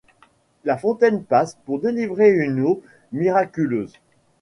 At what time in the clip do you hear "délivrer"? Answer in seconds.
1.79-2.27